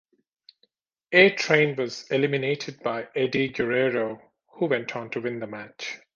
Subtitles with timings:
[1.11, 4.19] A-Train was eliminated by Eddie Guerrero,
[4.53, 5.99] who went on to win the match.